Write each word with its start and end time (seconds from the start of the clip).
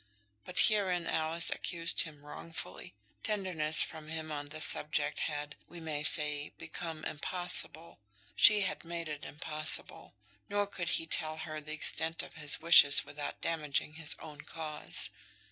But 0.45 0.57
herein 0.57 1.05
Alice 1.05 1.51
accused 1.51 2.01
him 2.01 2.25
wrongfully. 2.25 2.95
Tenderness 3.21 3.83
from 3.83 4.07
him 4.07 4.31
on 4.31 4.49
this 4.49 4.65
subject 4.65 5.19
had, 5.19 5.55
we 5.67 5.79
may 5.79 6.01
say, 6.01 6.49
become 6.57 7.05
impossible. 7.05 7.99
She 8.35 8.61
had 8.61 8.83
made 8.83 9.07
it 9.07 9.23
impossible. 9.23 10.15
Nor 10.49 10.65
could 10.65 10.89
he 10.89 11.05
tell 11.05 11.37
her 11.37 11.61
the 11.61 11.73
extent 11.73 12.23
of 12.23 12.33
his 12.33 12.59
wishes 12.59 13.05
without 13.05 13.41
damaging 13.41 13.93
his 13.93 14.15
own 14.17 14.41
cause. 14.41 15.11